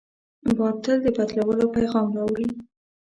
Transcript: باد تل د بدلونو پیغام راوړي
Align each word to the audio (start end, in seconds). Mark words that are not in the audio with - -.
باد 0.57 0.75
تل 0.83 0.97
د 1.03 1.07
بدلونو 1.17 1.65
پیغام 1.75 2.07
راوړي 2.17 2.47